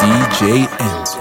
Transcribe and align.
DJ 0.00 0.64
Enzo. 0.78 1.20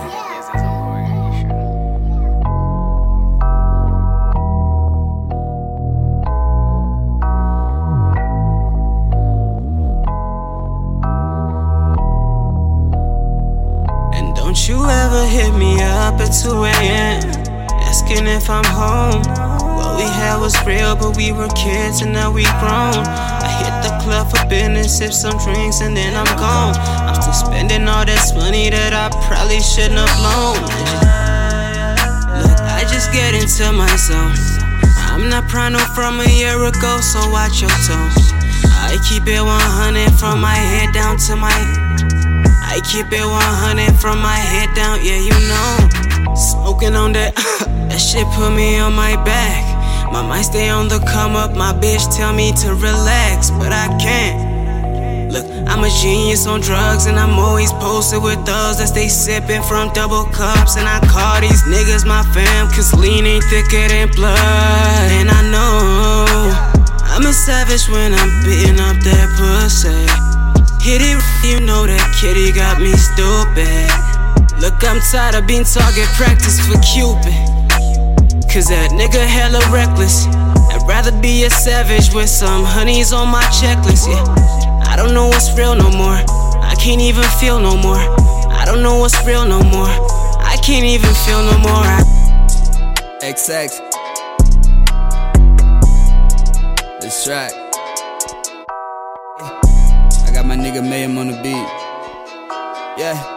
And 14.14 14.33
don't 14.36 14.68
you 14.69 14.86
ever 14.86 15.25
hit 15.25 15.54
me 15.56 15.82
up 15.82 16.21
at 16.21 16.29
2 16.42 16.64
a.m. 16.64 17.21
Asking 17.82 18.28
if 18.28 18.50
I'm 18.50 18.64
home. 18.64 19.57
We 19.97 20.04
had 20.06 20.37
was 20.37 20.54
real, 20.65 20.96
but 20.96 21.18
we 21.18 21.32
were 21.32 21.50
kids 21.57 22.01
and 22.01 22.14
now 22.14 22.32
we 22.32 22.46
grown. 22.61 23.01
I 23.01 23.50
hit 23.57 23.74
the 23.82 23.97
club 24.06 24.29
for 24.29 24.46
business, 24.47 24.96
sip 24.96 25.11
some 25.11 25.37
drinks, 25.42 25.82
and 25.82 25.97
then 25.97 26.14
I'm 26.14 26.29
gone. 26.37 26.78
I'm 26.78 27.20
still 27.20 27.33
spending 27.33 27.87
all 27.87 28.06
this 28.06 28.33
money 28.33 28.70
that 28.70 28.93
I 28.93 29.10
probably 29.25 29.60
shouldn't 29.60 29.97
have 29.97 30.14
blown. 30.21 30.61
Look, 32.45 32.61
I 32.61 32.86
just 32.86 33.11
get 33.11 33.33
into 33.33 33.73
my 33.73 33.89
zone. 33.97 34.38
I'm 35.09 35.30
not 35.30 35.50
Prano 35.50 35.81
from 35.98 36.22
a 36.22 36.30
year 36.30 36.61
ago, 36.61 37.02
so 37.02 37.17
watch 37.34 37.59
your 37.59 37.73
tone. 37.89 38.14
I 38.86 39.02
keep 39.09 39.25
it 39.25 39.42
100 39.42 40.14
from 40.14 40.39
my 40.39 40.53
head 40.53 40.94
down 40.94 41.17
to 41.25 41.36
my 41.36 41.50
I 42.70 42.81
keep 42.81 43.11
it 43.11 43.25
100 43.25 44.00
from 44.00 44.22
my 44.22 44.38
head 44.38 44.70
down, 44.75 45.00
yeah, 45.03 45.17
you 45.17 45.34
know. 45.50 46.36
Smoking 46.36 46.95
on 46.95 47.14
that, 47.14 47.34
that 47.89 47.98
shit 47.98 48.28
put 48.38 48.52
me 48.53 48.78
on 48.78 48.94
my 48.94 49.16
back. 49.25 49.67
My 50.11 50.22
mind 50.25 50.45
stay 50.45 50.69
on 50.69 50.88
the 50.88 51.00
come 51.00 51.36
up, 51.36 51.55
my 51.55 51.73
bitch 51.73 52.16
tell 52.16 52.33
me 52.33 52.52
to 52.63 52.73
relax, 52.73 53.52
but 53.52 53.72
I 53.72 53.88
can't. 54.00 55.31
Look, 55.31 55.45
I'm 55.67 55.83
a 55.83 55.89
genius 56.02 56.47
on 56.47 56.61
drugs, 56.61 57.05
and 57.05 57.19
I'm 57.19 57.38
always 57.38 57.72
posted 57.73 58.23
with 58.23 58.39
those 58.45 58.80
that 58.80 58.88
stay 58.88 59.09
sipping 59.09 59.61
from 59.63 59.91
double 59.91 60.23
cups. 60.31 60.78
And 60.78 60.88
I 60.88 61.03
call 61.11 61.41
these 61.41 61.61
niggas 61.67 62.08
my 62.08 62.23
fam, 62.31 62.67
cause 62.72 62.94
lean 62.95 63.25
ain't 63.25 63.44
thicker 63.52 63.88
than 63.91 64.08
blood. 64.16 65.11
And 65.11 65.30
I 65.30 65.41
know 65.52 66.23
I'm 67.03 67.25
a 67.25 67.33
savage 67.33 67.89
when 67.89 68.13
I'm 68.16 68.31
beating 68.47 68.80
up 68.80 68.95
that 69.03 69.28
pussy. 69.35 70.08
Hit 70.80 71.03
it, 71.03 71.19
you 71.44 71.59
know 71.66 71.85
that 71.85 72.16
kitty 72.16 72.55
got 72.55 72.80
me 72.80 72.95
stupid. 72.95 73.91
Look, 74.63 74.80
I'm 74.88 75.02
tired 75.11 75.35
of 75.35 75.45
being 75.45 75.66
target 75.66 76.08
practice 76.16 76.63
for 76.63 76.80
Cupid. 76.80 77.56
Cause 78.52 78.66
that 78.67 78.90
nigga 78.92 79.23
hella 79.23 79.59
reckless. 79.70 80.26
I'd 80.26 80.81
rather 80.88 81.12
be 81.22 81.44
a 81.44 81.50
savage 81.50 82.14
with 82.14 82.30
some 82.30 82.64
honeys 82.64 83.14
on 83.14 83.28
my 83.30 83.44
checklist, 83.44 84.08
yeah. 84.08 84.23
I 84.88 84.95
don't 84.95 85.14
know 85.14 85.28
what's 85.28 85.56
real 85.56 85.76
no 85.76 85.92
more. 85.92 86.17
I 86.64 86.73
can't 86.80 87.02
even 87.02 87.23
feel 87.40 87.59
no 87.59 87.78
more. 87.78 88.00
I 88.50 88.64
don't 88.66 88.81
know 88.81 88.98
what's 88.98 89.23
real 89.25 89.45
no 89.45 89.62
more. 89.62 89.88
I 90.42 90.58
can't 90.64 90.86
even 90.86 91.14
feel 91.25 91.44
no 91.44 91.58
more. 91.59 91.86
I 91.86 92.02
XX. 93.22 93.78
This 97.02 97.23
track. 97.25 97.52
I 100.25 100.31
got 100.34 100.45
my 100.45 100.56
nigga 100.56 100.81
Mayhem 100.81 101.18
on 101.18 101.28
the 101.28 101.38
beat. 101.44 101.68
Yeah. 102.98 103.37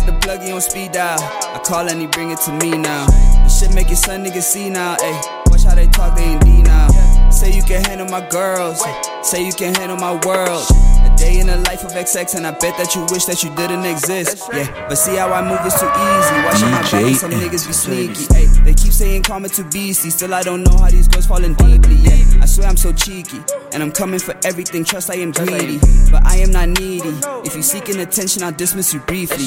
I 0.00 0.06
got 0.06 0.20
the 0.20 0.26
pluggy 0.26 0.54
on 0.54 0.60
speed 0.60 0.92
dial. 0.92 1.18
I 1.20 1.60
call 1.64 1.88
and 1.88 2.00
he 2.00 2.06
bring 2.06 2.30
it 2.30 2.40
to 2.42 2.52
me 2.52 2.70
now. 2.70 3.06
This 3.42 3.60
shit 3.60 3.74
make 3.74 3.88
your 3.88 3.96
son 3.96 4.24
niggas 4.24 4.42
see 4.42 4.70
now. 4.70 4.96
Ayy, 4.96 5.50
watch 5.50 5.64
how 5.64 5.74
they 5.74 5.86
talk, 5.88 6.16
they 6.16 6.32
in 6.32 6.38
D 6.40 6.62
now. 6.62 6.88
Say 7.30 7.52
you 7.52 7.62
can 7.62 7.84
handle 7.84 8.08
my 8.08 8.26
girls. 8.28 8.82
Say 9.22 9.44
you 9.44 9.52
can 9.52 9.74
handle 9.74 9.96
my 9.96 10.12
world. 10.26 10.64
A 11.04 11.14
day 11.16 11.38
in 11.38 11.46
the 11.46 11.56
life 11.68 11.84
of 11.84 11.92
XX, 11.92 12.36
and 12.36 12.46
I 12.46 12.52
bet 12.52 12.76
that 12.78 12.94
you 12.94 13.02
wish 13.10 13.26
that 13.26 13.42
you 13.44 13.54
didn't 13.54 13.84
exist. 13.84 14.48
Yeah, 14.52 14.88
but 14.88 14.96
see 14.96 15.16
how 15.16 15.32
I 15.32 15.42
move 15.42 15.64
is 15.66 15.74
too 15.74 15.86
easy. 15.86 16.36
Watching 16.48 16.70
my 16.70 16.82
back, 16.82 17.16
some 17.16 17.30
niggas 17.32 17.66
be 17.66 17.72
sneaky. 17.72 18.24
Ayy, 18.34 18.64
they 18.64 18.74
keep 18.74 18.92
saying 18.92 19.22
karma 19.22 19.48
too 19.48 19.64
beastie. 19.64 20.10
Still, 20.10 20.34
I 20.34 20.42
don't 20.42 20.62
know 20.64 20.76
how 20.78 20.90
these 20.90 21.08
girls 21.08 21.26
falling 21.26 21.54
deeply. 21.54 21.96
Yeah, 21.96 22.16
I 22.16 22.29
swear 22.50 22.68
I'm 22.68 22.76
so 22.76 22.92
cheeky. 22.92 23.40
And 23.72 23.82
I'm 23.82 23.92
coming 23.92 24.18
for 24.18 24.34
everything, 24.44 24.84
trust 24.84 25.10
I 25.10 25.16
am 25.16 25.30
greedy. 25.30 25.78
But 26.10 26.26
I 26.26 26.36
am 26.38 26.50
not 26.50 26.68
needy. 26.68 27.12
If 27.44 27.54
you 27.54 27.62
seeking 27.62 27.98
attention, 28.00 28.42
I'll 28.42 28.52
dismiss 28.52 28.92
you 28.92 29.00
briefly. 29.00 29.46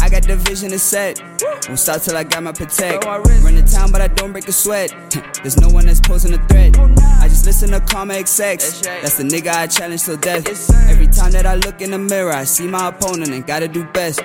I 0.00 0.08
got 0.08 0.22
the 0.22 0.36
vision 0.36 0.70
to 0.70 0.78
set. 0.78 1.20
Won't 1.68 1.78
stop 1.78 2.00
till 2.00 2.16
I 2.16 2.24
got 2.24 2.42
my 2.42 2.52
protect. 2.52 3.04
Run 3.04 3.54
the 3.54 3.68
town, 3.70 3.92
but 3.92 4.00
I 4.00 4.08
don't 4.08 4.32
break 4.32 4.48
a 4.48 4.52
sweat. 4.52 4.94
There's 5.42 5.60
no 5.60 5.68
one 5.68 5.86
that's 5.86 6.00
posing 6.00 6.32
a 6.32 6.48
threat. 6.48 6.78
I 7.20 7.28
just 7.28 7.44
listen 7.44 7.70
to 7.70 7.80
Karma 7.80 8.14
XX. 8.14 8.82
That's 9.02 9.16
the 9.18 9.24
nigga 9.24 9.52
I 9.52 9.66
challenge 9.66 10.04
till 10.04 10.16
death. 10.16 10.48
Every 10.88 11.06
time 11.06 11.32
that 11.32 11.46
I 11.46 11.56
look 11.56 11.82
in 11.82 11.90
the 11.90 11.98
mirror, 11.98 12.32
I 12.32 12.44
see 12.44 12.66
my 12.66 12.88
opponent 12.88 13.30
and 13.30 13.46
gotta 13.46 13.68
do 13.68 13.84
best. 13.84 14.22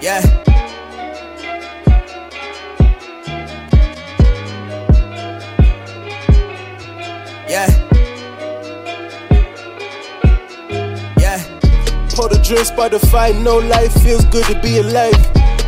Yeah. 0.00 0.41
Drinks 12.52 12.70
by 12.70 12.90
fight, 12.90 13.34
no 13.36 13.56
life 13.56 13.94
feels 14.02 14.26
good 14.26 14.44
to 14.44 14.60
be 14.60 14.76
alive. 14.76 15.16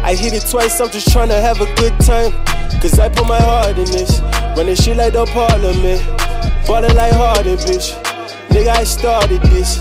I 0.04 0.14
hit 0.14 0.34
it 0.34 0.44
twice, 0.50 0.78
I'm 0.82 0.90
just 0.90 1.10
trying 1.10 1.30
to 1.30 1.40
have 1.40 1.62
a 1.62 1.74
good 1.76 1.98
time. 2.00 2.30
Cause 2.78 2.98
I 2.98 3.08
put 3.08 3.26
my 3.26 3.40
heart 3.40 3.78
in 3.78 3.86
this. 3.86 4.20
Running 4.54 4.74
shit 4.74 4.98
like 4.98 5.14
the 5.14 5.24
parliament. 5.24 6.04
Ballin' 6.68 6.94
like 6.94 7.14
Harden, 7.14 7.56
bitch. 7.56 7.96
Nigga, 8.50 8.68
I 8.68 8.84
started 8.84 9.40
this. 9.44 9.78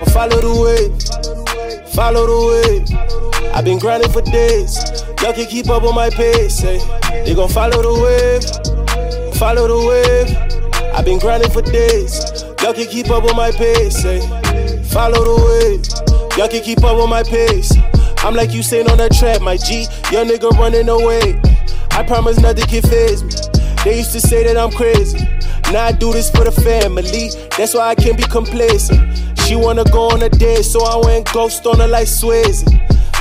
I 0.00 0.04
follow 0.12 0.38
the 0.38 0.54
way. 0.62 1.82
Follow 1.90 2.24
the 2.24 2.38
way. 2.46 3.50
I've 3.52 3.64
been 3.64 3.80
grinding 3.80 4.12
for 4.12 4.22
days. 4.22 4.78
Y'all 5.22 5.32
can 5.32 5.46
keep 5.46 5.68
up 5.68 5.82
on 5.82 5.92
my 5.92 6.08
pace. 6.08 6.58
Say. 6.58 6.78
They 7.24 7.34
gon' 7.34 7.48
follow 7.48 7.82
the 7.82 7.94
wave. 7.98 9.34
Follow 9.34 9.66
the 9.66 9.88
wave. 9.88 10.94
I've 10.94 11.04
been 11.04 11.18
grinding 11.18 11.50
for 11.50 11.62
days. 11.62 12.44
Y'all 12.62 12.72
can 12.72 12.86
keep 12.86 13.10
up 13.10 13.24
on 13.24 13.34
my 13.34 13.50
pace. 13.50 14.00
Say. 14.00 14.20
Follow 14.84 15.18
the 15.18 16.04
wave. 16.04 16.13
Y'all 16.36 16.48
can 16.48 16.62
keep 16.64 16.82
up 16.82 16.96
with 16.96 17.08
my 17.08 17.22
pace. 17.22 17.72
I'm 18.18 18.34
like 18.34 18.52
you 18.52 18.64
saying 18.64 18.90
on 18.90 18.98
that 18.98 19.12
trap, 19.12 19.40
my 19.40 19.56
G. 19.56 19.82
Young 20.10 20.26
nigga 20.26 20.50
running 20.58 20.88
away. 20.88 21.40
I 21.92 22.02
promise 22.02 22.40
nothing 22.40 22.66
can 22.66 22.82
phase 22.82 23.22
me. 23.22 23.30
They 23.84 23.98
used 23.98 24.10
to 24.12 24.20
say 24.20 24.42
that 24.42 24.56
I'm 24.56 24.72
crazy. 24.72 25.18
Now 25.72 25.84
I 25.84 25.92
do 25.92 26.12
this 26.12 26.30
for 26.30 26.42
the 26.42 26.50
family. 26.50 27.30
That's 27.56 27.74
why 27.74 27.86
I 27.86 27.94
can't 27.94 28.16
be 28.16 28.24
complacent. 28.24 28.98
She 29.46 29.54
wanna 29.54 29.84
go 29.84 30.08
on 30.10 30.22
a 30.24 30.28
date, 30.28 30.64
so 30.64 30.84
I 30.84 30.96
went 31.06 31.32
ghost 31.32 31.64
on 31.66 31.78
her 31.78 31.86
like 31.86 32.08
Swayze. 32.08 32.66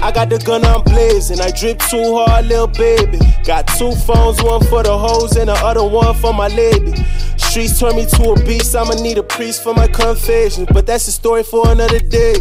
I 0.02 0.12
got 0.12 0.30
the 0.30 0.40
gun, 0.40 0.66
I'm 0.66 0.82
blazing. 0.82 1.40
I 1.40 1.52
drip 1.52 1.80
too 1.80 2.16
hard, 2.18 2.48
little 2.48 2.68
baby. 2.68 3.20
Got 3.46 3.68
two 3.78 3.92
phones, 3.94 4.42
one 4.42 4.66
for 4.66 4.82
the 4.82 4.98
hoes 4.98 5.38
and 5.38 5.50
the 5.50 5.54
other 5.54 5.84
one 5.84 6.16
for 6.16 6.34
my 6.34 6.48
lady. 6.48 6.96
Streets 7.38 7.80
turn 7.80 7.96
me 7.96 8.08
to 8.08 8.32
a 8.32 8.44
beast, 8.44 8.76
I'ma 8.76 8.96
need 8.96 9.20
a 9.20 9.24
priest 9.24 9.62
for 9.62 9.76
my 9.76 9.86
confession. 9.86 10.66
But 10.74 10.88
that's 10.88 11.08
a 11.08 11.12
story 11.12 11.44
for 11.44 11.70
another 11.70 12.00
day. 12.00 12.36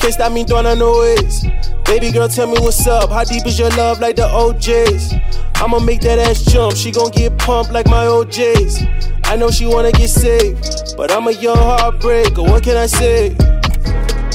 Can't 0.00 0.14
stop 0.14 0.32
me 0.32 0.44
doing 0.44 0.64
no 0.78 0.98
ways. 0.98 1.44
Baby 1.84 2.10
girl, 2.10 2.26
tell 2.26 2.46
me 2.46 2.58
what's 2.58 2.86
up. 2.86 3.10
How 3.10 3.22
deep 3.22 3.46
is 3.46 3.58
your 3.58 3.68
love 3.70 4.00
like 4.00 4.16
the 4.16 4.22
OJs? 4.22 5.20
I'ma 5.56 5.78
make 5.78 6.00
that 6.00 6.18
ass 6.18 6.42
jump. 6.42 6.74
She 6.74 6.90
gon' 6.90 7.10
get 7.10 7.36
pumped 7.36 7.70
like 7.70 7.86
my 7.86 8.06
OJs. 8.06 9.20
I 9.24 9.36
know 9.36 9.50
she 9.50 9.66
wanna 9.66 9.92
get 9.92 10.08
saved, 10.08 10.96
but 10.96 11.12
I'm 11.12 11.28
a 11.28 11.32
young 11.32 11.58
heartbreaker. 11.58 12.48
What 12.48 12.62
can 12.62 12.78
I 12.78 12.86
say? 12.86 13.36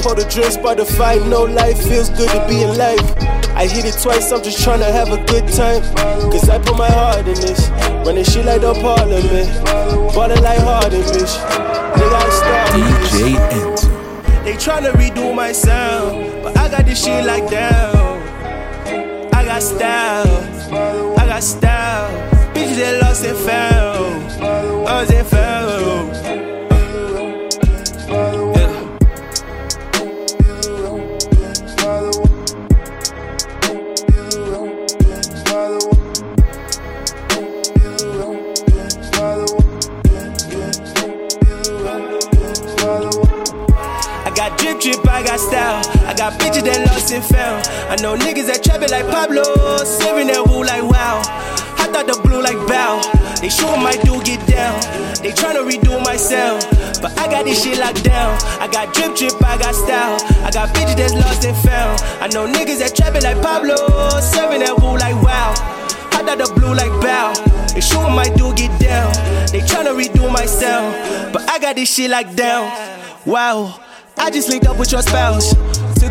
Pour 0.03 0.13
the 0.13 0.27
drinks 0.29 0.55
by 0.55 0.75
the 0.75 0.85
fight, 0.85 1.25
no 1.25 1.45
life 1.45 1.81
feels 1.81 2.09
good 2.11 2.29
to 2.29 2.45
be 2.47 2.61
alive. 2.61 3.01
I 3.57 3.65
hit 3.65 3.85
it 3.85 3.99
twice, 3.99 4.31
I'm 4.31 4.43
just 4.43 4.59
tryna 4.59 4.91
have 4.91 5.09
a 5.09 5.17
good 5.25 5.47
time. 5.47 5.81
Cause 6.29 6.47
I 6.47 6.59
put 6.59 6.77
my 6.77 6.91
heart 6.91 7.27
in 7.27 7.33
this. 7.41 7.69
Running 8.05 8.23
shit 8.23 8.45
like 8.45 8.61
the 8.61 8.73
parliament. 8.75 9.49
Ballin' 10.13 10.43
like 10.43 10.59
Harden, 10.59 11.01
bitch. 11.01 11.35
Nigga, 11.95 12.13
I 12.13 12.29
started 12.29 13.41
DJ. 13.41 13.84
They 14.45 14.53
tryna 14.53 14.91
redo 14.91 15.33
my 15.35 15.51
sound, 15.51 16.43
but 16.43 16.55
I 16.55 16.69
got 16.69 16.85
this 16.85 17.03
shit 17.03 17.25
like 17.25 17.49
down. 17.49 18.21
I 19.33 19.43
got 19.43 19.63
style, 19.63 21.17
I 21.17 21.25
got 21.25 21.43
style. 21.43 22.11
Bitches 22.53 22.77
that 22.77 23.01
lost 23.01 23.25
and 23.25 23.37
found, 23.39 24.41
lost 24.85 25.11
and 25.11 25.27
found. 25.27 26.54
Got 46.29 46.39
bitches 46.41 46.65
that 46.65 46.81
lost 46.89 47.13
and 47.13 47.23
found. 47.23 47.61
I 47.85 48.01
know 48.01 48.17
niggas 48.17 48.49
that 48.49 48.63
trap 48.63 48.81
it 48.81 48.89
like 48.89 49.05
Pablo, 49.05 49.45
serving 49.85 50.27
that 50.33 50.41
woo 50.41 50.65
like 50.65 50.81
wow. 50.81 51.21
I 51.77 51.85
thought 51.93 52.09
the 52.09 52.17
blue 52.25 52.41
like 52.41 52.57
bow. 52.65 52.97
They 53.41 53.49
sure 53.49 53.77
my 53.77 53.93
do 54.01 54.17
get 54.25 54.41
down. 54.49 54.73
They 55.21 55.29
tryna 55.29 55.61
redo 55.61 56.01
my 56.01 56.17
sound. 56.17 56.65
But 56.97 57.13
I 57.21 57.29
got 57.29 57.45
this 57.45 57.61
shit 57.61 57.77
locked 57.77 58.03
down. 58.03 58.41
I 58.57 58.65
got 58.65 58.89
drip 58.95 59.13
drip, 59.13 59.37
I 59.37 59.57
got 59.61 59.75
style. 59.77 60.17
I 60.41 60.49
got 60.49 60.73
bitches 60.73 60.97
that's 60.97 61.13
lost 61.13 61.45
and 61.45 61.57
found. 61.61 62.01
I 62.17 62.27
know 62.33 62.49
niggas 62.49 62.81
that 62.81 62.95
trapping 62.95 63.21
like 63.21 63.37
Pablo, 63.45 63.77
serving 64.17 64.65
that 64.65 64.81
woo 64.81 64.97
like 64.97 65.17
wow. 65.21 65.53
I 66.09 66.25
thought 66.25 66.41
the 66.41 66.49
blue 66.57 66.73
like 66.73 66.95
bow. 67.05 67.37
They 67.77 67.85
sure 67.85 68.09
my 68.09 68.25
do 68.33 68.49
get 68.57 68.73
down. 68.81 69.13
They 69.53 69.61
tryna 69.61 69.93
redo 69.93 70.25
my 70.33 70.49
sound. 70.49 70.89
But 71.29 71.45
I 71.53 71.59
got 71.59 71.75
this 71.75 71.93
shit 71.93 72.09
locked 72.09 72.35
down. 72.35 72.65
Wow. 73.29 73.77
I 74.17 74.31
just 74.31 74.49
linked 74.49 74.65
up 74.65 74.79
with 74.79 74.91
your 74.91 75.03
spouse. 75.03 75.53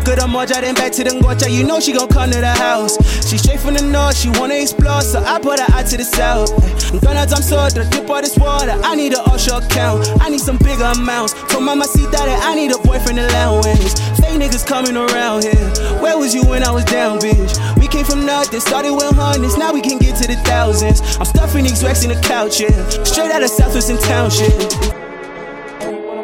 Took 0.05 0.19
her 0.19 0.21
to 0.21 0.27
Moja, 0.27 0.61
then 0.61 0.75
back 0.75 0.91
to 0.93 1.03
the 1.03 1.09
Ngocha. 1.09 1.49
You 1.49 1.63
know 1.63 1.79
she 1.79 1.91
gon' 1.91 2.07
come 2.07 2.29
to 2.29 2.39
the 2.39 2.53
house. 2.53 2.93
She 3.27 3.39
straight 3.39 3.59
from 3.59 3.73
the 3.73 3.81
north, 3.81 4.15
she 4.15 4.29
wanna 4.37 4.53
explore, 4.53 5.01
so 5.01 5.17
I 5.17 5.39
put 5.39 5.59
her 5.59 5.65
out 5.73 5.87
to 5.87 5.97
the 5.97 6.03
south. 6.03 6.53
I'm 6.93 6.99
gonna 6.99 7.25
jump 7.25 7.41
so 7.41 7.57
the 7.73 7.89
dip 7.89 8.07
all 8.07 8.21
this 8.21 8.37
water. 8.37 8.77
I 8.83 8.93
need 8.93 9.13
an 9.13 9.25
offshore 9.25 9.65
account. 9.65 10.05
I 10.21 10.29
need 10.29 10.41
some 10.41 10.57
bigger 10.57 10.85
amounts. 10.85 11.33
Told 11.49 11.63
mama 11.63 11.85
see 11.85 12.05
that 12.13 12.29
I 12.29 12.53
need 12.53 12.71
a 12.71 12.77
boyfriend 12.77 13.17
allowance. 13.17 13.97
Fake 14.21 14.37
niggas 14.37 14.67
coming 14.67 14.95
around 14.95 15.41
here. 15.41 15.65
Where 15.97 16.17
was 16.17 16.35
you 16.35 16.45
when 16.45 16.61
I 16.61 16.69
was 16.69 16.85
down, 16.85 17.17
bitch? 17.17 17.57
We 17.81 17.87
came 17.87 18.05
from 18.05 18.27
nothing, 18.27 18.59
started 18.59 18.93
with 18.93 19.09
hundreds, 19.15 19.57
now 19.57 19.73
we 19.73 19.81
can 19.81 19.97
get 19.97 20.21
to 20.21 20.27
the 20.27 20.37
thousands. 20.45 21.01
I'm 21.17 21.25
stuffing 21.25 21.63
these 21.63 21.83
racks 21.83 22.03
in 22.03 22.13
the 22.13 22.21
couch, 22.21 22.61
yeah. 22.61 22.69
Straight 23.03 23.31
out 23.31 23.41
of 23.41 23.49
Southwest 23.49 23.89
Township. 24.05 24.53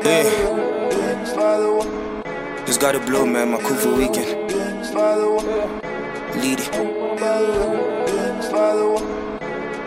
Yeah. 0.06 0.61
Just 2.72 2.80
got 2.80 2.96
a 2.96 3.02
blow, 3.02 3.26
man, 3.26 3.52
my 3.52 3.58
crew 3.58 3.76
for 3.76 3.94
weekend. 3.94 4.30
Lead 6.42 6.60
it. 6.62 6.72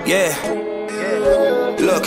Yeah. 0.07 0.37
Look, 1.81 2.05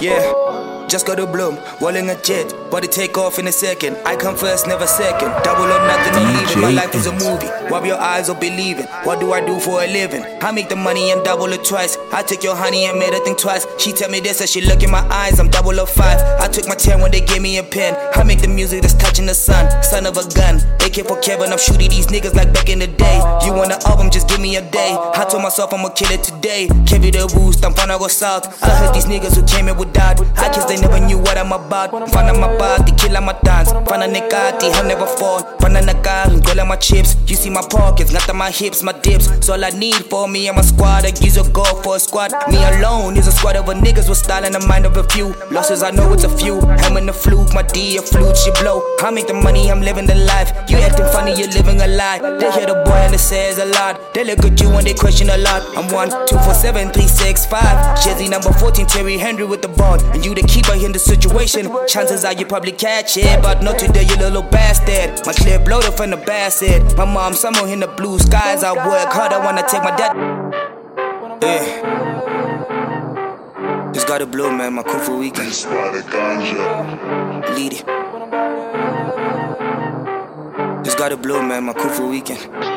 yeah. 0.00 0.43
Just 0.88 1.06
got 1.06 1.18
a 1.18 1.26
bloom, 1.26 1.58
walling 1.80 2.08
a 2.10 2.20
jet, 2.22 2.52
body 2.70 2.86
take 2.86 3.16
off 3.18 3.38
in 3.38 3.46
a 3.46 3.52
second. 3.52 3.96
I 4.04 4.16
come 4.16 4.36
first, 4.36 4.66
never 4.66 4.86
second. 4.86 5.30
Double 5.42 5.64
or 5.64 5.86
nothing, 5.86 6.14
or 6.14 6.42
even. 6.42 6.60
My 6.60 6.70
life 6.70 6.94
is 6.94 7.06
a 7.06 7.12
movie. 7.12 7.48
Rub 7.70 7.84
your 7.84 7.98
eyes 7.98 8.28
or 8.28 8.36
believe 8.36 8.78
it. 8.78 8.88
What 9.02 9.18
do 9.18 9.32
I 9.32 9.44
do 9.44 9.58
for 9.58 9.82
a 9.82 9.86
living? 9.86 10.22
I 10.42 10.52
make 10.52 10.68
the 10.68 10.76
money 10.76 11.10
and 11.10 11.24
double 11.24 11.46
it 11.52 11.64
twice. 11.64 11.96
I 12.12 12.22
took 12.22 12.44
your 12.44 12.54
honey 12.54 12.84
and 12.84 12.98
made 12.98 13.12
her 13.12 13.20
think 13.24 13.38
twice. 13.38 13.66
She 13.78 13.92
tell 13.92 14.10
me 14.10 14.20
this 14.20 14.40
as 14.40 14.50
she 14.50 14.60
look 14.60 14.82
in 14.82 14.90
my 14.90 15.04
eyes. 15.08 15.40
I'm 15.40 15.48
double 15.48 15.80
or 15.80 15.86
five. 15.86 16.20
I 16.40 16.48
took 16.48 16.68
my 16.68 16.74
10 16.74 17.00
when 17.00 17.10
they 17.10 17.20
gave 17.22 17.42
me 17.42 17.58
a 17.58 17.62
pen. 17.62 17.96
I 18.14 18.22
make 18.22 18.40
the 18.40 18.48
music 18.48 18.82
that's 18.82 18.94
touching 18.94 19.26
the 19.26 19.34
sun. 19.34 19.82
Son 19.82 20.06
of 20.06 20.16
a 20.16 20.28
gun. 20.34 20.60
AK 20.84 21.06
for 21.06 21.18
Kevin, 21.20 21.50
I'm 21.50 21.58
shooting 21.58 21.88
these 21.90 22.06
niggas 22.08 22.34
like 22.34 22.52
back 22.52 22.68
in 22.68 22.78
the 22.78 22.86
day. 22.86 23.16
You 23.44 23.52
want 23.54 23.70
the 23.70 23.82
album, 23.88 24.10
just 24.10 24.28
give 24.28 24.40
me 24.40 24.56
a 24.56 24.62
day. 24.70 24.94
I 25.14 25.24
told 25.24 25.42
myself 25.42 25.72
I'ma 25.72 25.88
kill 25.90 26.10
it 26.12 26.22
today. 26.22 26.68
Kevin 26.86 27.10
the 27.10 27.26
roost, 27.36 27.64
I'm 27.64 27.72
finna 27.72 27.98
go 27.98 28.08
south. 28.08 28.62
I 28.62 28.68
heard 28.70 28.94
these 28.94 29.06
niggas 29.06 29.34
who 29.34 29.42
came 29.46 29.68
in 29.68 29.76
with 29.76 29.92
that. 29.94 30.20
I 30.38 30.52
guess 30.52 30.66
they 30.66 30.76
never 30.84 31.06
knew 31.06 31.18
what 31.18 31.36
I'm 31.38 31.52
about. 31.52 31.90
Fana 32.12 32.38
my 32.38 32.56
body, 32.58 32.92
kill 32.92 33.20
my 33.20 33.32
dance. 33.42 33.72
Fana 33.72 34.06
nekati, 34.06 34.72
I'll 34.74 34.86
never 34.86 35.06
fall. 35.06 35.40
Fana 35.60 35.80
nagal, 35.80 36.44
girl 36.44 36.66
my 36.66 36.76
chips. 36.76 37.16
You 37.26 37.36
see 37.36 37.50
my 37.50 37.62
pockets, 37.62 38.12
not 38.12 38.28
on 38.28 38.36
my 38.36 38.50
hips, 38.50 38.82
my 38.82 38.92
dips. 38.92 39.26
So 39.44 39.54
all 39.54 39.64
I 39.64 39.70
need 39.70 40.04
for 40.06 40.28
me 40.28 40.48
and 40.48 40.56
my 40.56 40.62
squad, 40.62 41.04
I 41.04 41.12
use 41.20 41.36
a 41.36 41.48
goal 41.50 41.82
for 41.82 41.96
a 41.96 42.00
squad. 42.00 42.32
Me 42.48 42.58
alone 42.76 43.16
is 43.16 43.26
a 43.26 43.32
squad 43.32 43.56
of 43.56 43.68
a 43.68 43.74
niggas 43.74 44.08
with 44.08 44.18
style 44.18 44.44
and 44.44 44.54
the 44.54 44.60
mind 44.66 44.86
of 44.86 44.96
a 44.96 45.04
few. 45.04 45.34
Losses, 45.50 45.82
I 45.82 45.90
know 45.90 46.12
it's 46.12 46.24
a 46.24 46.28
few. 46.36 46.60
I'm 46.60 46.96
in 46.96 47.06
the 47.06 47.12
fluke, 47.12 47.52
my 47.54 47.62
D 47.62 47.96
a 47.96 48.02
flute, 48.02 48.36
she 48.36 48.50
blow. 48.62 48.82
I 49.00 49.10
make 49.10 49.26
the 49.26 49.34
money, 49.34 49.70
I'm 49.70 49.80
living 49.80 50.06
the 50.06 50.14
life. 50.14 50.52
You 50.68 50.78
acting 50.78 51.06
funny, 51.06 51.34
you're 51.34 51.50
living 51.50 51.80
a 51.80 51.86
lie. 51.86 52.18
They 52.38 52.50
hear 52.52 52.66
the 52.66 52.82
boy 52.84 53.00
and 53.06 53.14
it 53.14 53.18
says 53.18 53.58
a 53.58 53.66
lot. 53.66 54.14
They 54.14 54.24
look 54.24 54.44
at 54.44 54.60
you 54.60 54.68
and 54.70 54.86
they 54.86 54.94
question 54.94 55.30
a 55.30 55.38
lot. 55.38 55.62
I'm 55.76 55.92
one, 55.92 56.10
two, 56.26 56.38
four, 56.38 56.54
seven, 56.54 56.90
three, 56.90 57.08
six, 57.08 57.46
five. 57.46 57.98
Jazzy 57.98 58.28
number 58.28 58.52
14, 58.52 58.86
Thierry 58.86 59.18
Henry 59.18 59.44
with 59.44 59.62
the 59.62 59.68
ball. 59.68 60.00
And 60.12 60.24
you 60.24 60.34
the 60.34 60.42
keeper 60.64 60.84
in 60.84 60.92
the 60.92 60.98
situation. 60.98 61.70
Chances 61.86 62.24
are 62.24 62.32
you 62.32 62.46
probably 62.46 62.72
catch 62.72 63.16
it, 63.16 63.42
but 63.42 63.62
not 63.62 63.78
today, 63.78 64.02
you 64.02 64.16
little 64.16 64.42
bastard. 64.42 65.24
My 65.26 65.32
clear 65.32 65.58
bloater 65.58 65.92
from 65.92 66.10
the 66.10 66.16
bastard. 66.16 66.96
My 66.96 67.04
mom, 67.04 67.34
somewhere 67.34 67.68
in 67.68 67.80
the 67.80 67.88
blue 67.88 68.18
skies. 68.18 68.62
I 68.64 68.72
work 68.72 69.12
hard, 69.12 69.32
I 69.32 69.44
wanna 69.44 69.66
take 69.68 69.82
my 69.82 69.96
dad. 69.96 70.16
Yeah. 71.42 71.92
Just 73.92 74.06
got 74.08 74.22
a 74.22 74.26
blow, 74.26 74.50
man. 74.50 74.74
My 74.74 74.82
crew 74.82 74.98
for 75.00 75.16
weekend. 75.16 75.50
Lead 77.54 77.72
it. 77.72 77.84
Just 80.84 80.98
got 80.98 81.12
a 81.12 81.16
blow, 81.16 81.42
man. 81.42 81.64
My 81.64 81.72
crew 81.72 81.90
for 81.90 82.06
weekend. 82.08 82.73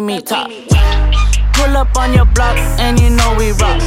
Me 0.00 0.20
top. 0.20 0.50
Pull 1.54 1.76
up 1.76 1.96
on 1.96 2.12
your 2.12 2.24
block 2.26 2.56
and 2.78 3.00
you 3.00 3.10
know 3.10 3.34
we 3.38 3.52
rock. 3.52 3.80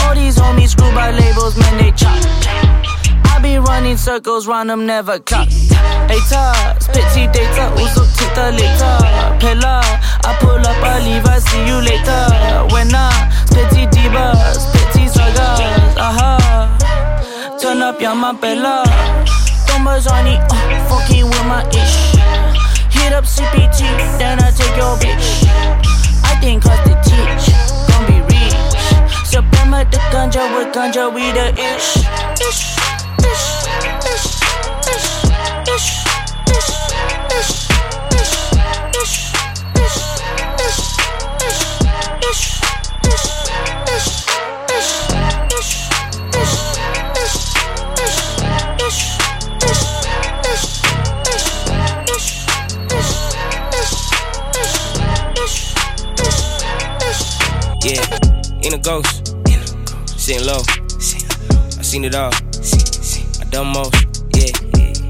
All 0.00 0.14
these 0.14 0.38
homies 0.38 0.70
screw 0.70 0.90
by 0.94 1.10
labels, 1.10 1.56
man, 1.58 1.76
they 1.78 1.90
chop. 1.92 2.16
I 3.26 3.38
be 3.42 3.58
running 3.58 3.96
circles 3.96 4.46
round 4.46 4.70
them, 4.70 4.86
never 4.86 5.18
clock. 5.18 5.48
Hater, 6.08 6.52
spitty 6.78 7.32
data, 7.32 7.70
also 7.78 8.04
tita 8.16 8.50
later. 8.52 8.94
Pella, 9.40 9.82
I 10.24 10.36
pull 10.40 10.60
up, 10.60 10.82
I 10.82 11.00
leave, 11.04 11.26
I 11.26 11.38
see 11.38 11.66
you 11.66 11.78
later. 11.82 12.72
When 12.72 12.94
I 12.94 13.10
spitty 13.46 13.90
diva, 13.90 14.32
spitty 14.54 15.08
sagas, 15.08 15.96
aha. 15.98 17.58
Turn 17.60 17.82
up, 17.82 18.00
yeah, 18.00 18.14
my 18.14 18.32
bella. 18.32 18.84
Thumbers 19.66 20.06
on 20.06 20.26
it, 20.26 20.40
uh, 20.50 20.88
fucking 20.88 21.24
with 21.24 21.46
my 21.46 21.68
ish. 21.70 22.21
Hit 23.12 23.18
up 23.18 23.24
CPT, 23.24 23.80
then 24.18 24.38
I 24.40 24.50
take 24.52 24.74
your 24.74 24.96
bitch. 24.96 25.44
I 26.24 26.34
think 26.40 26.62
cause 26.62 26.80
the 26.88 26.94
teach, 27.04 27.52
gon' 27.90 28.06
be 28.06 28.22
rich. 28.32 28.56
September 29.26 29.84
the 29.84 29.98
ganja 30.08 30.48
with 30.56 30.72
ganja, 30.72 31.12
we 31.14 31.30
the. 31.32 31.52
Ish, 31.60 31.98
ish, 32.40 32.78
ish, 33.20 33.66
ish, 34.08 34.40
ish, 34.88 35.24
ish, 35.68 36.04
ish, 36.06 36.11
ghost, 58.82 59.36
sitting 60.06 60.44
low. 60.46 60.60
I 61.78 61.82
seen 61.82 62.04
it 62.04 62.14
all. 62.14 62.32
I 62.32 63.44
done 63.50 63.68
most. 63.68 63.94
Yeah, 64.34 64.50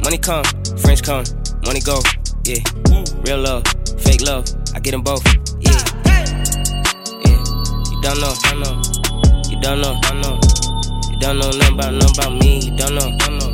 money 0.05 0.19
come, 0.19 0.45
friends 0.79 1.01
come, 1.01 1.25
money 1.65 1.81
go. 1.81 2.01
Yeah, 2.45 2.59
real 3.25 3.39
love, 3.41 3.65
fake 3.99 4.23
love. 4.23 4.45
I 4.75 4.81
get 4.81 4.93
them 4.93 5.03
both. 5.03 5.25
Yeah, 5.61 5.73
yeah. 6.05 6.27
You 7.91 8.01
don't 8.03 8.21
know, 8.21 8.35
don't 8.45 8.61
know. 8.61 8.83
You 9.49 9.61
don't 9.61 9.81
know, 9.81 9.99
don't 10.03 10.21
know. 10.21 10.39
You 11.11 11.19
don't 11.19 11.39
know 11.39 11.51
nothing 11.51 11.75
about, 11.75 11.95
nothing 11.95 12.19
about 12.19 12.33
me. 12.41 12.61
You 12.61 12.77
don't 12.77 12.95
know, 12.95 13.17
don't 13.19 13.39
know. 13.39 13.51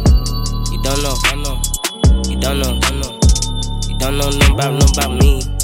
You 0.72 0.82
don't 0.82 1.02
know, 1.02 1.14
don't 1.24 1.42
know. 1.42 1.62
You 2.28 2.40
don't 2.40 2.58
know, 2.58 2.80
don't 2.80 3.00
know. 3.00 3.18
You 3.88 3.98
don't 3.98 4.18
know 4.18 4.30
nothing 4.30 4.54
about, 4.54 4.72
nothing 4.74 4.96
about 4.96 5.12
me. 5.20 5.57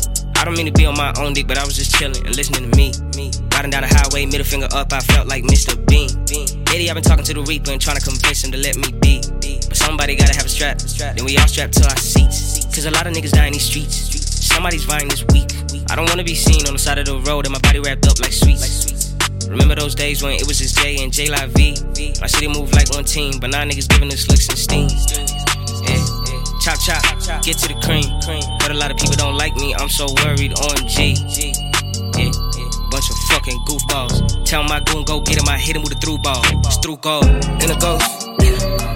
I 0.44 0.46
don't 0.46 0.58
mean 0.58 0.66
to 0.66 0.72
be 0.72 0.84
on 0.84 0.94
my 0.94 1.10
own 1.16 1.32
dick, 1.32 1.46
but 1.46 1.56
I 1.56 1.64
was 1.64 1.74
just 1.74 1.94
chilling 1.96 2.20
and 2.20 2.36
listening 2.36 2.70
to 2.70 2.76
me. 2.76 2.92
me. 3.16 3.32
Riding 3.56 3.70
down 3.72 3.80
the 3.80 3.88
highway, 3.88 4.26
middle 4.26 4.44
finger 4.44 4.68
up, 4.76 4.92
I 4.92 5.00
felt 5.00 5.26
like 5.26 5.42
Mr. 5.42 5.72
Bean. 5.88 6.12
Lately, 6.68 6.90
I've 6.90 7.00
been 7.00 7.02
talking 7.02 7.24
to 7.24 7.32
the 7.32 7.40
Reaper 7.40 7.72
and 7.72 7.80
trying 7.80 7.96
to 7.96 8.04
convince 8.04 8.44
him 8.44 8.52
to 8.52 8.60
let 8.60 8.76
me 8.76 8.92
be. 9.00 9.24
But 9.24 9.72
somebody 9.72 10.14
gotta 10.14 10.36
have 10.36 10.44
a 10.44 10.52
strap. 10.52 10.84
Then 11.16 11.24
we 11.24 11.38
all 11.38 11.48
strapped 11.48 11.80
to 11.80 11.88
our 11.88 11.96
seats. 11.96 12.60
Cause 12.66 12.84
a 12.84 12.90
lot 12.90 13.06
of 13.06 13.14
niggas 13.14 13.32
die 13.32 13.46
in 13.46 13.54
these 13.54 13.64
streets. 13.64 13.96
Somebody's 14.44 14.84
vying 14.84 15.08
this 15.08 15.24
week. 15.32 15.48
I 15.88 15.96
don't 15.96 16.10
wanna 16.12 16.28
be 16.28 16.34
seen 16.34 16.68
on 16.68 16.74
the 16.74 16.78
side 16.78 16.98
of 16.98 17.06
the 17.06 17.16
road 17.24 17.46
and 17.46 17.52
my 17.54 17.60
body 17.64 17.80
wrapped 17.80 18.04
up 18.04 18.20
like 18.20 18.36
sweets. 18.36 19.16
Remember 19.48 19.74
those 19.74 19.94
days 19.94 20.22
when 20.22 20.36
it 20.36 20.46
was 20.46 20.58
just 20.58 20.76
J 20.76 21.02
and 21.02 21.10
J 21.10 21.30
Live 21.32 21.56
V? 21.56 21.72
My 22.20 22.28
city 22.28 22.48
moved 22.52 22.76
like 22.76 22.92
one 22.92 23.04
team, 23.04 23.40
but 23.40 23.48
now 23.48 23.64
niggas 23.64 23.88
giving 23.88 24.12
us 24.12 24.28
looks 24.28 24.52
and 24.52 24.60
steam. 24.60 25.63
Yeah, 26.64 26.76
chop 26.76 27.20
chop, 27.20 27.42
get 27.44 27.58
to 27.58 27.68
the 27.68 27.76
cream. 27.84 28.08
But 28.58 28.70
a 28.70 28.74
lot 28.74 28.90
of 28.90 28.96
people 28.96 29.16
don't 29.16 29.36
like 29.36 29.54
me, 29.56 29.74
I'm 29.74 29.90
so 29.90 30.06
worried. 30.24 30.56
on 30.56 30.76
OMG. 30.80 31.52
Yeah, 32.16 32.32
bunch 32.88 33.10
of 33.10 33.16
fucking 33.28 33.60
goofballs. 33.68 34.44
Tell 34.46 34.64
my 34.64 34.80
goon 34.80 35.04
go 35.04 35.20
get 35.20 35.36
him, 35.36 35.46
I 35.46 35.58
hit 35.58 35.76
him 35.76 35.82
with 35.82 35.92
a 35.92 35.96
through 35.96 36.18
ball. 36.18 36.40
It's 36.64 36.78
through 36.78 36.96
gold, 37.04 37.26
in 37.26 37.68
a 37.68 37.76
ghost. 37.76 38.08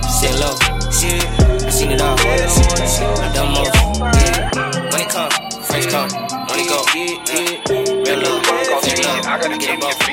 Sit 0.09 0.33
low, 0.41 0.57
shit, 0.89 1.21
I 1.61 1.69
seen 1.69 1.91
it 1.93 2.01
all. 2.01 2.17
I 2.17 3.33
done 3.37 3.53
more. 3.53 3.69
Yeah, 4.17 4.49
money 4.89 5.05
come, 5.13 5.29
friends 5.61 5.87
come, 5.93 6.09
money 6.49 6.65
go. 6.65 6.81
Real 6.97 8.17
love, 8.17 8.49
I 8.49 9.39
gotta 9.43 9.59
get 9.59 9.79
both. 9.79 10.09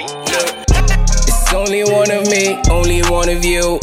It's 1.23 1.53
only 1.53 1.85
one 1.85 2.11
of 2.11 2.27
me, 2.27 2.59
only 2.69 3.01
one 3.03 3.29
of 3.29 3.45
you. 3.45 3.79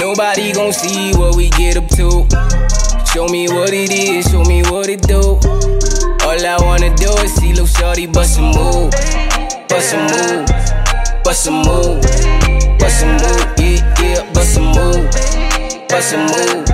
Nobody 0.00 0.52
gon' 0.52 0.72
see 0.72 1.12
what 1.12 1.36
we 1.36 1.50
get 1.50 1.76
up 1.76 1.86
to. 1.88 2.24
Show 3.12 3.28
me 3.28 3.48
what 3.48 3.68
it 3.74 3.92
is, 3.92 4.30
show 4.30 4.42
me 4.44 4.62
what 4.62 4.88
it 4.88 5.02
do. 5.02 5.36
All 6.24 6.40
I 6.40 6.56
wanna 6.62 6.88
do 6.96 7.12
is 7.20 7.34
see 7.34 7.50
little 7.50 7.66
shorty 7.66 8.06
bust 8.06 8.38
a 8.38 8.40
move, 8.40 8.90
bust 9.68 9.92
a 9.92 9.98
move, 10.00 10.46
bust 11.22 11.46
a 11.48 11.50
move, 11.50 12.00
bust 12.78 13.02
a 13.02 13.06
move, 13.12 13.44
yeah, 13.60 14.00
yeah, 14.00 14.32
bust 14.32 14.56
a 14.56 14.60
move, 14.60 15.04
bust 15.90 16.14
a 16.14 16.18
move, 16.32 16.64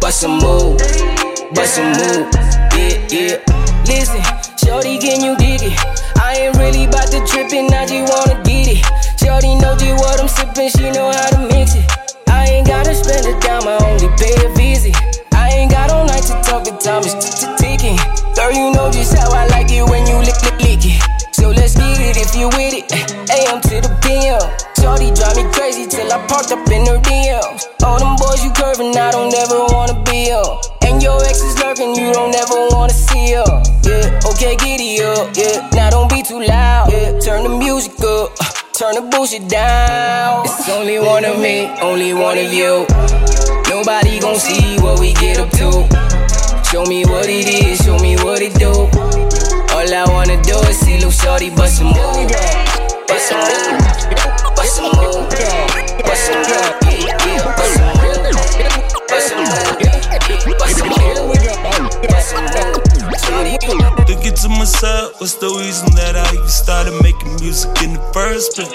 bust 0.00 0.24
a 0.24 0.28
move, 0.28 0.78
bust 1.54 1.78
a 1.78 1.82
move, 1.94 2.26
yeah, 2.74 2.98
yeah. 3.14 3.38
Listen, 3.86 4.22
shorty, 4.58 4.98
can 4.98 5.22
you 5.22 5.36
dig 5.36 5.62
it? 5.62 5.78
I 6.18 6.34
ain't 6.34 6.56
really 6.56 6.86
about 6.86 7.06
to 7.12 7.24
trip 7.24 7.52
and 7.52 7.72
I 7.72 7.86
just 7.86 8.10
wanna 8.10 8.42
get 8.42 8.66
it. 8.66 8.84
Shorty 9.22 9.54
know 9.54 9.76
just 9.76 9.94
what 10.02 10.20
I'm 10.20 10.26
sippin', 10.26 10.70
she 10.76 10.90
know 10.90 11.12
how 11.12 11.30
to 11.30 11.54
mix 11.54 11.76
it. 11.76 12.07
Up 26.52 26.70
in 26.70 26.86
her 26.86 26.98
DMs. 26.98 27.66
All 27.82 27.98
them 27.98 28.16
boys 28.16 28.44
you 28.44 28.50
curving, 28.52 28.96
I 28.96 29.10
don't 29.10 29.34
ever 29.34 29.66
wanna 29.72 29.94
be 30.04 30.30
on. 30.32 30.60
And 30.82 31.02
your 31.02 31.22
ex 31.24 31.42
is 31.42 31.58
lurking, 31.58 31.94
you 31.94 32.12
don't 32.12 32.34
ever 32.34 32.68
wanna 32.70 32.92
see 32.92 33.32
her. 33.32 33.62
Yeah, 33.84 34.20
okay, 34.30 34.56
giddy 34.56 35.02
up. 35.02 35.36
Yeah, 35.36 35.68
now 35.72 35.90
don't 35.90 36.10
be 36.10 36.22
too 36.22 36.40
loud. 36.40 36.92
Yeah, 36.92 37.18
turn 37.20 37.42
the 37.42 37.50
music 37.50 37.92
up. 38.00 38.32
Turn 38.72 38.94
the 38.94 39.02
bullshit 39.10 39.48
down. 39.48 40.44
It's 40.44 40.68
only 40.68 40.98
one 40.98 41.24
of 41.24 41.38
me, 41.40 41.66
only 41.82 42.14
one 42.14 42.38
of 42.38 42.52
you. 42.52 42.86
Nobody 43.68 44.20
gon' 44.20 44.38
see 44.38 44.78
what 44.78 45.00
we 45.00 45.12
get 45.14 45.38
up 45.38 45.50
to. 45.58 45.70
Show 46.70 46.84
me 46.84 47.04
what 47.04 47.26
it 47.28 47.48
is, 47.48 47.80
show 47.84 47.98
me 47.98 48.16
what 48.16 48.40
it 48.40 48.54
do. 48.54 48.72
All 49.74 49.88
I 49.94 50.04
wanna 50.08 50.40
do 50.42 50.56
is 50.68 50.78
see 50.78 50.94
little 50.94 51.10
shorty 51.10 51.50
bust 51.50 51.80
a 51.80 51.84
move. 51.84 51.94
Bust 53.06 53.32
a 53.32 53.36
move. 53.36 54.56
Bust 54.56 54.78
a 54.78 54.82
move. 54.96 55.67
A 56.08 56.10
a 56.10 56.14
a 56.14 57.36
a 57.36 57.52
a. 57.52 59.18
Shorty, 63.28 63.58
Thinking 64.06 64.34
to 64.34 64.48
myself, 64.48 65.20
what's 65.20 65.34
the 65.34 65.48
reason 65.48 65.92
that 65.96 66.16
I 66.16 66.32
even 66.34 66.48
started 66.48 66.96
making 67.02 67.36
music 67.40 67.70
in 67.82 67.92
the 67.92 68.00
first 68.12 68.56
place? 68.56 68.72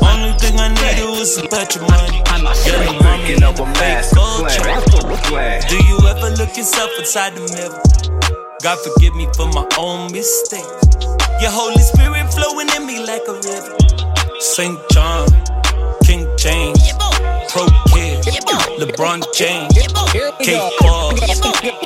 Only 0.00 0.32
thing 0.40 0.58
I 0.58 0.68
needed 0.72 1.10
was 1.12 1.34
some 1.36 1.48
petrol 1.48 1.88
money. 1.90 2.22
I'm 2.26 2.42
not 2.42 2.56
getting 2.64 2.96
mommy 3.04 3.36
in 3.36 3.42
a 3.44 3.52
fake 3.76 4.08
gold 4.16 4.48
chain. 4.48 4.80
Do 5.68 5.76
you 5.84 5.98
ever 6.08 6.30
look 6.40 6.56
yourself 6.56 6.90
inside 6.98 7.34
the 7.36 7.44
mirror? 7.52 7.82
God 8.62 8.78
forgive 8.80 9.14
me 9.14 9.28
for 9.36 9.46
my 9.52 9.66
own 9.76 10.10
mistakes. 10.12 10.72
Your 11.40 11.52
Holy 11.52 11.82
Spirit 11.84 12.32
flowing 12.32 12.68
in 12.74 12.86
me 12.86 13.04
like 13.04 13.28
a 13.28 13.34
river. 13.34 13.76
St. 14.40 14.78
John, 14.90 15.28
King 15.28 15.57
James, 16.38 16.78
Pro 17.50 17.66
Kid, 17.90 18.22
LeBron 18.78 19.24
James, 19.34 19.74
Kate 20.38 20.72
Paul, 20.78 21.10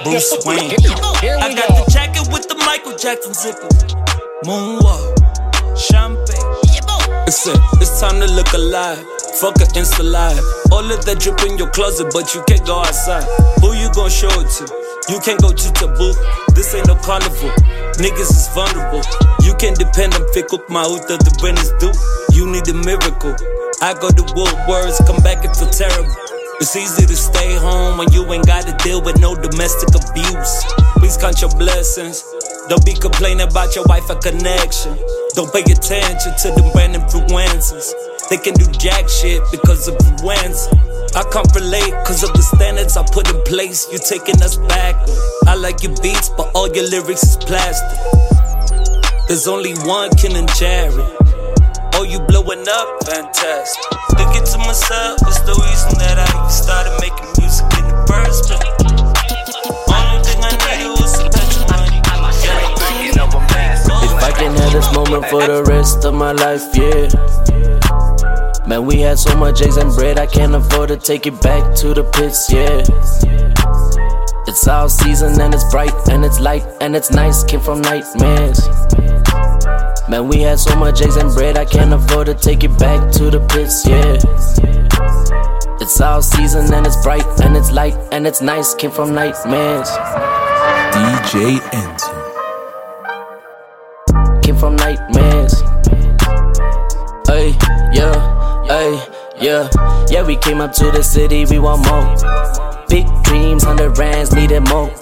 Bruce 0.04 0.36
Wayne. 0.44 0.76
I 1.40 1.54
got 1.54 1.68
the 1.72 1.88
jacket 1.90 2.28
with 2.30 2.46
the 2.48 2.56
Michael 2.66 2.94
Jackson 2.98 3.32
zipper. 3.32 3.66
Moonwalk, 4.44 5.16
champagne. 5.78 6.52
Listen, 7.24 7.56
it's 7.80 7.98
time 7.98 8.20
to 8.20 8.26
look 8.26 8.52
alive. 8.52 8.98
Fuck 9.40 9.56
a 9.56 9.64
Insta 9.72 10.04
live. 10.04 10.44
All 10.70 10.84
of 10.84 11.02
that 11.06 11.18
drip 11.18 11.40
in 11.48 11.56
your 11.56 11.70
closet, 11.70 12.12
but 12.12 12.34
you 12.34 12.44
can't 12.46 12.66
go 12.66 12.80
outside. 12.80 13.24
Who 13.64 13.72
you 13.72 13.88
gon' 13.94 14.10
show 14.10 14.28
it 14.36 14.52
to? 14.60 14.68
You 15.08 15.18
can't 15.20 15.40
go 15.40 15.50
to 15.50 15.72
taboo. 15.72 16.12
This 16.52 16.74
ain't 16.74 16.88
no 16.88 16.94
carnival. 16.96 17.48
Niggas 17.96 18.36
is 18.36 18.48
vulnerable. 18.52 19.00
You 19.40 19.54
can 19.56 19.72
depend 19.74 20.12
on 20.12 20.28
fickle 20.36 20.60
mauta, 20.68 21.16
the 21.16 21.32
brand 21.40 21.56
is 21.58 21.72
due. 21.80 21.96
You 22.36 22.44
need 22.52 22.68
a 22.68 22.74
miracle. 22.74 23.32
I 23.82 23.94
go 23.94 24.10
to 24.10 24.22
Woodwards, 24.38 25.02
come 25.08 25.20
back 25.26 25.44
and 25.44 25.50
feel 25.56 25.68
terrible. 25.68 26.14
It's 26.60 26.76
easy 26.76 27.04
to 27.04 27.16
stay 27.16 27.56
home 27.56 27.98
when 27.98 28.12
you 28.12 28.22
ain't 28.32 28.46
gotta 28.46 28.76
deal 28.78 29.02
with 29.02 29.18
no 29.18 29.34
domestic 29.34 29.90
abuse. 29.90 30.62
Please 31.02 31.16
count 31.16 31.40
your 31.40 31.50
blessings. 31.58 32.22
Don't 32.68 32.86
be 32.86 32.94
complaining 32.94 33.40
about 33.40 33.74
your 33.74 33.84
wife 33.86 34.08
a 34.08 34.14
connection. 34.14 34.96
Don't 35.34 35.52
pay 35.52 35.66
attention 35.66 36.30
to 36.30 36.54
them 36.54 36.70
brand 36.70 36.94
influences. 36.94 37.92
They 38.30 38.36
can 38.36 38.54
do 38.54 38.70
jack 38.78 39.08
shit 39.08 39.42
because 39.50 39.88
of 39.88 39.96
influenza. 40.06 40.70
I 41.16 41.26
can't 41.34 41.52
relate 41.52 41.92
cause 42.06 42.22
of 42.22 42.32
the 42.34 42.42
standards 42.54 42.96
I 42.96 43.02
put 43.02 43.28
in 43.34 43.42
place. 43.42 43.90
You 43.90 43.98
taking 43.98 44.40
us 44.44 44.58
back. 44.70 44.94
I 45.48 45.56
like 45.56 45.82
your 45.82 45.96
beats, 46.00 46.28
but 46.28 46.52
all 46.54 46.72
your 46.72 46.88
lyrics 46.88 47.24
is 47.24 47.36
plastic. 47.36 47.98
There's 49.26 49.48
only 49.48 49.74
one 49.82 50.10
Ken 50.14 50.36
and 50.36 50.48
Jerry. 50.54 51.21
Oh, 52.02 52.04
you 52.04 52.18
blowing 52.18 52.66
up? 52.66 53.04
Fantastic. 53.06 53.84
Thinking 54.18 54.42
to 54.42 54.58
myself, 54.58 55.22
it's 55.22 55.38
the 55.42 55.54
reason 55.54 55.94
that 56.02 56.18
I 56.18 56.26
even 56.34 56.50
started 56.50 56.98
making 56.98 57.30
music 57.38 57.62
in 57.78 57.86
the 57.86 57.94
first 58.10 58.50
place? 58.50 58.58
Only 59.86 60.18
thing 60.26 60.42
I 60.42 60.50
needed 60.66 60.98
was 60.98 61.14
some 61.14 61.30
petrol 61.30 61.62
money. 61.70 62.02
If 64.02 64.18
I 64.18 64.32
can 64.34 64.50
have 64.56 64.72
this 64.72 64.92
moment 64.92 65.26
for 65.26 65.46
the 65.46 65.62
rest 65.62 66.04
of 66.04 66.14
my 66.14 66.32
life, 66.32 66.74
yeah. 66.74 67.06
Man, 68.66 68.84
we 68.84 68.98
had 68.98 69.20
so 69.20 69.36
much 69.36 69.62
eggs 69.62 69.76
and 69.76 69.94
bread, 69.94 70.18
I 70.18 70.26
can't 70.26 70.56
afford 70.56 70.88
to 70.88 70.96
take 70.96 71.28
it 71.28 71.40
back 71.40 71.76
to 71.76 71.94
the 71.94 72.02
pits, 72.02 72.50
yeah. 72.50 72.82
It's 74.48 74.66
all 74.66 74.88
season 74.88 75.40
and 75.40 75.54
it's 75.54 75.70
bright 75.70 75.94
and 76.08 76.24
it's 76.24 76.40
light 76.40 76.66
and 76.80 76.96
it's 76.96 77.12
nice, 77.12 77.44
came 77.44 77.60
from 77.60 77.80
nightmares. 77.80 78.58
Man, 80.12 80.28
we 80.28 80.42
had 80.42 80.60
so 80.60 80.76
much 80.76 81.00
eggs 81.00 81.16
and 81.16 81.32
bread, 81.32 81.56
I 81.56 81.64
can't 81.64 81.90
afford 81.94 82.26
to 82.26 82.34
take 82.34 82.64
it 82.64 82.78
back 82.78 83.10
to 83.12 83.30
the 83.30 83.40
pits, 83.48 83.86
yeah. 83.88 84.18
It's 85.80 85.98
all 86.02 86.20
season 86.20 86.70
and 86.74 86.86
it's 86.86 87.02
bright 87.02 87.24
and 87.40 87.56
it's 87.56 87.72
light 87.72 87.96
and 88.12 88.26
it's 88.26 88.42
nice, 88.42 88.74
came 88.74 88.90
from 88.90 89.14
nightmares. 89.14 89.88
DJ 90.92 91.56
Enzo. 91.72 92.12
came 94.42 94.58
from 94.58 94.76
nightmares. 94.76 95.62
Hey, 97.26 97.56
yeah, 97.96 98.66
hey, 98.66 99.02
yeah, 99.40 99.70
yeah. 100.10 100.22
We 100.26 100.36
came 100.36 100.60
up 100.60 100.74
to 100.74 100.90
the 100.90 101.02
city, 101.02 101.46
we 101.46 101.58
want 101.58 101.86
more. 101.86 102.04
Big 102.86 103.06
dreams, 103.22 103.64
hundred 103.64 103.96
rands, 103.96 104.34
needed 104.34 104.68
more. 104.68 104.92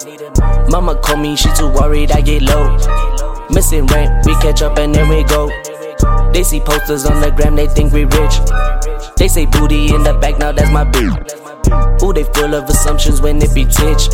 Mama 0.69 0.95
called 0.95 1.19
me, 1.19 1.35
she 1.35 1.49
too 1.53 1.67
worried, 1.67 2.13
I 2.13 2.21
get 2.21 2.43
low. 2.43 3.10
Missing 3.53 3.85
rent, 3.87 4.25
we 4.25 4.33
catch 4.35 4.61
up 4.61 4.77
and 4.77 4.95
then 4.95 5.09
we 5.09 5.23
go. 5.23 5.49
They 6.31 6.43
see 6.43 6.59
posters 6.59 7.05
on 7.05 7.19
the 7.21 7.31
gram, 7.31 7.55
they 7.55 7.67
think 7.67 7.91
we 7.91 8.05
rich. 8.05 8.39
They 9.17 9.27
say 9.27 9.45
booty 9.45 9.93
in 9.93 10.03
the 10.03 10.13
back, 10.13 10.39
now 10.39 10.51
that's 10.51 10.71
my 10.71 10.85
bitch. 10.85 12.01
Ooh, 12.01 12.13
they 12.13 12.23
full 12.23 12.55
of 12.55 12.69
assumptions 12.69 13.21
when 13.21 13.41
it 13.41 13.53
be 13.53 13.65
titch. 13.65 14.07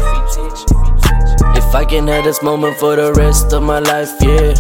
If 1.56 1.76
I 1.76 1.86
can 1.86 2.08
have 2.08 2.24
this 2.24 2.42
moment 2.42 2.78
for 2.78 2.96
the 2.96 3.14
rest 3.14 3.54
of 3.54 3.64
my 3.64 3.80
life, 3.80 4.12
yeah. 4.22 4.54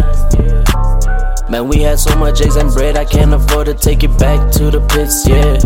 Man, 1.50 1.68
we 1.68 1.82
had 1.82 2.00
so 2.00 2.16
much 2.18 2.42
eggs 2.42 2.56
and 2.56 2.72
bread, 2.74 2.98
I 2.98 3.06
can't 3.06 3.34
afford 3.34 3.68
to 3.68 3.74
take 3.74 4.04
it 4.04 4.18
back 4.20 4.52
to 4.54 4.70
the 4.70 4.82
pits, 4.82 5.28
yeah. 5.28 5.58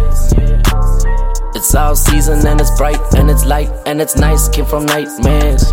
It's 1.53 1.75
all 1.75 1.95
season 1.95 2.45
and 2.47 2.61
it's 2.61 2.75
bright 2.77 2.99
and 3.15 3.29
it's 3.29 3.45
light 3.45 3.69
and 3.85 4.01
it's 4.01 4.15
nice, 4.15 4.47
came 4.49 4.65
from 4.65 4.85
nightmares. 4.85 5.71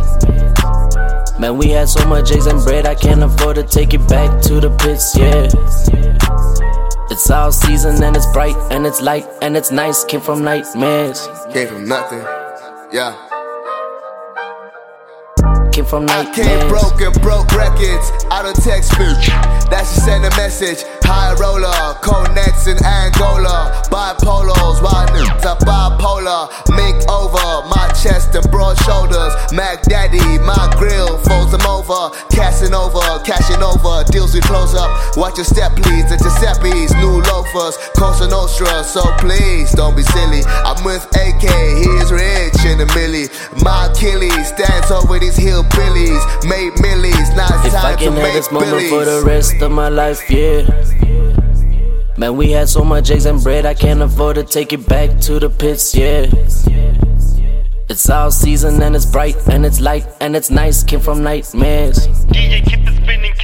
Man, 1.39 1.57
we 1.57 1.69
had 1.69 1.89
so 1.89 2.05
much 2.09 2.33
eggs 2.33 2.47
and 2.47 2.63
bread, 2.65 2.85
I 2.87 2.95
can't 2.97 3.23
afford 3.23 3.57
to 3.57 3.63
take 3.63 3.95
it 3.95 4.07
back 4.09 4.43
to 4.43 4.61
the 4.61 4.71
pits, 4.71 5.17
yeah. 5.17 5.49
It's 7.11 7.31
all 7.31 7.53
season 7.53 8.03
and 8.03 8.17
it's 8.17 8.27
bright 8.33 8.57
and 8.71 8.85
it's 8.87 9.01
light 9.01 9.25
and 9.41 9.57
it's 9.57 9.71
nice, 9.71 10.05
came 10.05 10.21
from 10.21 10.43
nightmares. 10.43 11.29
Came 11.53 11.69
from 11.69 11.87
nothing. 11.89 12.19
Yeah. 12.93 13.15
Came 15.73 15.85
from 15.85 16.05
I 16.09 16.25
nightmares. 16.25 16.49
came 16.49 16.69
broke 16.69 17.01
and 17.01 17.23
broke 17.23 17.53
records 17.53 18.11
out 18.33 18.45
of 18.45 18.55
textbook. 18.65 19.17
That 19.71 19.87
she 19.87 20.01
sent 20.01 20.25
a 20.25 20.31
message. 20.37 20.83
High 21.09 21.35
roller, 21.41 21.95
cold 22.05 22.29
in 22.69 22.77
Angola. 22.85 23.73
Bipolos, 23.89 24.85
why 24.85 25.09
niggas 25.09 25.45
are 25.49 25.57
bipolar. 25.65 26.53
Mink 26.77 27.01
over 27.09 27.65
my 27.73 27.89
chest 27.97 28.35
and 28.37 28.45
broad 28.51 28.77
shoulders. 28.85 29.33
Mac 29.53 29.83
Daddy, 29.83 30.21
my 30.45 30.69
grill, 30.77 31.17
folds 31.25 31.53
them 31.53 31.65
over. 31.65 32.13
Casting 32.29 32.75
over, 32.75 33.01
cashing 33.25 33.63
over, 33.65 34.05
deals 34.13 34.35
we 34.35 34.41
close 34.41 34.75
up. 34.75 34.91
Watch 35.17 35.37
your 35.39 35.49
step, 35.49 35.73
please. 35.77 36.05
The 36.13 36.21
Giuseppe's, 36.21 36.93
new 37.01 37.25
loafers, 37.33 37.77
Cosa 37.97 38.29
Nostra. 38.29 38.85
So 38.85 39.01
please 39.17 39.73
don't 39.73 39.97
be 39.97 40.03
silly. 40.03 40.45
I'm 40.69 40.85
with 40.85 41.09
AK, 41.17 41.49
he's 41.81 42.13
rich 42.13 42.61
in 42.69 42.85
a 42.85 42.89
milli. 42.93 43.33
My 43.65 43.89
Achilles 43.89 44.49
stands 44.49 44.91
over 44.91 45.19
these 45.19 45.39
hillbillies. 45.39 46.21
Made 46.45 46.77
millies, 46.85 47.33
now 47.33 47.49
it's 47.65 47.73
If 47.73 47.75
I 47.75 47.97
time 47.97 47.99
to 47.99 48.05
can 48.05 48.13
have 48.13 48.23
make 48.23 48.35
this 48.35 48.53
moment 48.53 48.73
billies. 48.73 48.91
for 48.91 49.05
the 49.07 49.23
rest 49.25 49.63
of 49.63 49.73
my 49.73 49.89
life, 49.89 50.21
yeah. 50.31 50.98
Man, 52.19 52.37
we 52.37 52.51
had 52.51 52.69
so 52.69 52.83
much 52.83 53.13
eggs 53.13 53.27
and 53.27 53.41
bread, 53.41 53.65
I 53.65 53.75
can't 53.75 54.03
afford 54.03 54.35
to 54.35 54.43
take 54.43 54.73
it 54.73 54.89
back 54.89 55.21
to 55.21 55.39
the 55.39 55.49
pits, 55.49 55.95
yeah. 55.95 56.27
It's 57.89 58.11
all 58.11 58.33
season 58.33 58.83
and 58.83 58.97
it's 58.97 59.07
bright 59.07 59.37
and 59.47 59.65
it's 59.65 59.79
light 59.81 60.05
and 60.21 60.35
it's 60.35 60.51
nice, 60.51 60.83
came 60.83 60.99
from 60.99 61.23
nightmares. 61.23 62.09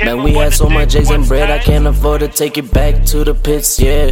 Man, 0.05 0.25
we 0.25 0.33
had 0.33 0.55
so 0.55 0.69
much 0.69 0.97
eggs 0.97 1.11
and 1.11 1.25
bread, 1.25 1.53
I 1.53 1.61
can't 1.61 1.87
afford 1.87 2.23
to 2.23 2.29
take 2.29 2.59
it 2.59 2.73
back 2.73 3.05
to 3.07 3.23
the 3.23 3.33
pits, 3.33 3.79
yeah. 3.79 4.11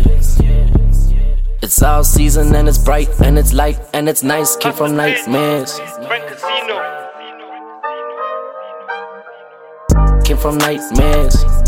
It's 1.61 1.83
all 1.83 2.05
season 2.05 2.55
and 2.55 2.69
it's 2.69 2.79
bright 2.79 3.09
and 3.21 3.41
it's 3.41 3.53
light 3.53 3.81
and 3.93 4.09
it's 4.09 4.23
nice, 4.23 4.55
came 4.55 4.75
from 4.75 4.95
nightmares. 4.95 5.81
Came 10.25 10.37
from 10.37 10.59
nightmares. 10.59 11.62